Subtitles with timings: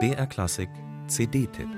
[0.00, 0.68] BR Klassik
[1.06, 1.68] CD-Tipp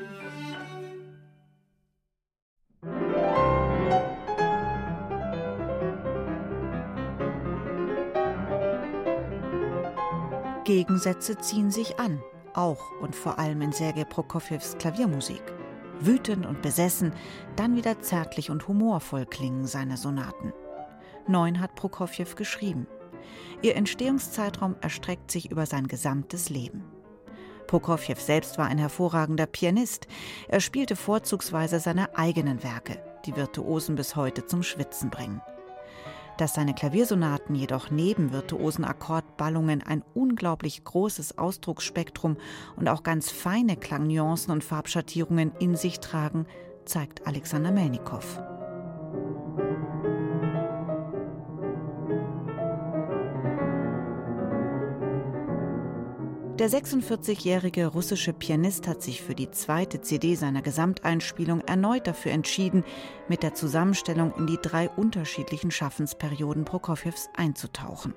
[10.65, 12.23] Gegensätze ziehen sich an,
[12.55, 15.43] auch und vor allem in Sergei Prokofjews Klaviermusik.
[16.01, 17.13] Wütend und besessen,
[17.57, 20.55] dann wieder zärtlich und humorvoll klingen seine Sonaten.
[21.27, 22.87] Neun hat Prokofjew geschrieben.
[23.63, 26.85] Ihr Entstehungszeitraum erstreckt sich über sein gesamtes Leben.
[27.67, 30.07] Prokofjew selbst war ein hervorragender Pianist.
[30.49, 35.41] Er spielte vorzugsweise seine eigenen Werke, die Virtuosen bis heute zum Schwitzen bringen
[36.37, 42.37] dass seine Klaviersonaten jedoch neben virtuosen Akkordballungen ein unglaublich großes Ausdrucksspektrum
[42.77, 46.47] und auch ganz feine Klangnuancen und Farbschattierungen in sich tragen,
[46.85, 48.56] zeigt Alexander Melnikow.
[56.59, 62.83] Der 46-jährige russische Pianist hat sich für die zweite CD seiner Gesamteinspielung erneut dafür entschieden,
[63.29, 68.15] mit der Zusammenstellung in die drei unterschiedlichen Schaffensperioden Prokofjews einzutauchen.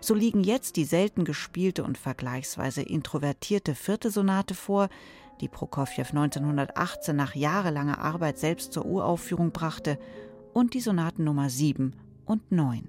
[0.00, 4.88] So liegen jetzt die selten gespielte und vergleichsweise introvertierte vierte Sonate vor,
[5.40, 9.98] die Prokofjew 1918 nach jahrelanger Arbeit selbst zur Uraufführung brachte,
[10.52, 12.88] und die Sonaten Nummer 7 und 9.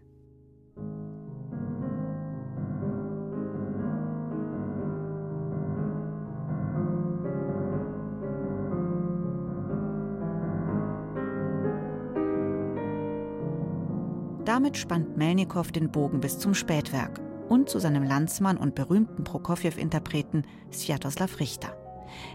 [14.50, 20.44] Damit spannt Melnikow den Bogen bis zum Spätwerk und zu seinem Landsmann und berühmten Prokofjew-Interpreten
[20.72, 21.78] Sviatoslav Richter.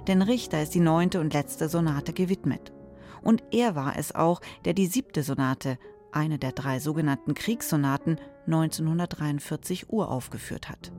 [0.07, 2.73] Denn Richter ist die neunte und letzte Sonate gewidmet.
[3.20, 5.77] Und er war es auch, der die siebte Sonate,
[6.12, 10.92] eine der drei sogenannten Kriegssonaten, 1943 uraufgeführt hat.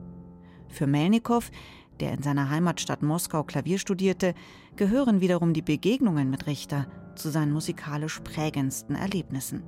[0.68, 1.50] Für Melnikow,
[1.98, 4.34] der in seiner Heimatstadt Moskau Klavier studierte,
[4.76, 9.62] gehören wiederum die Begegnungen mit Richter zu seinen musikalisch prägendsten Erlebnissen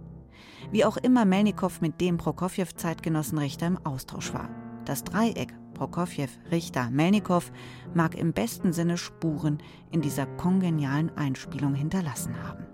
[0.71, 4.49] wie auch immer Melnikow mit dem Prokofjew-Zeitgenossen Richter im Austausch war.
[4.85, 7.53] Das Dreieck Prokofjew, Richter, Melnikow
[7.95, 9.59] mag im besten Sinne Spuren
[9.93, 12.67] in dieser kongenialen Einspielung hinterlassen haben.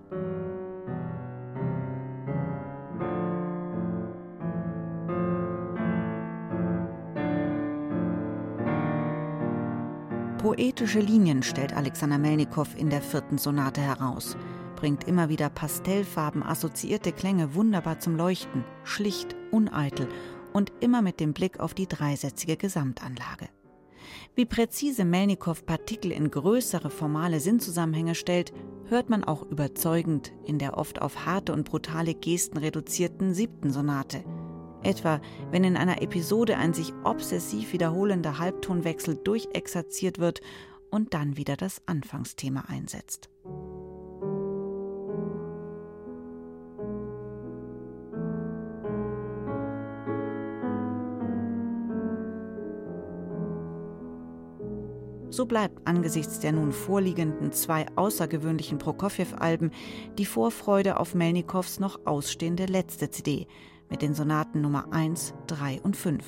[10.39, 14.37] Poetische Linien stellt Alexander Melnikow in der vierten Sonate heraus
[14.75, 20.07] bringt immer wieder Pastellfarben assoziierte Klänge wunderbar zum Leuchten, schlicht, uneitel
[20.53, 23.49] und immer mit dem Blick auf die dreisätzige Gesamtanlage.
[24.35, 28.53] Wie präzise Melnikow Partikel in größere formale Sinnzusammenhänge stellt,
[28.85, 34.23] hört man auch überzeugend in der oft auf harte und brutale Gesten reduzierten siebten Sonate.
[34.83, 35.19] Etwa,
[35.51, 40.41] wenn in einer Episode ein sich obsessiv wiederholender Halbtonwechsel durchexerziert wird
[40.91, 43.29] und dann wieder das Anfangsthema einsetzt.
[55.35, 59.71] So bleibt angesichts der nun vorliegenden zwei außergewöhnlichen Prokofjew-Alben
[60.17, 63.45] die Vorfreude auf Melnikows noch ausstehende letzte CD
[63.89, 66.23] mit den Sonaten Nummer 1, 3 und 5.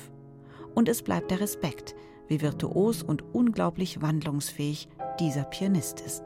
[0.74, 1.96] Und es bleibt der Respekt,
[2.26, 6.24] wie virtuos und unglaublich wandlungsfähig dieser Pianist ist.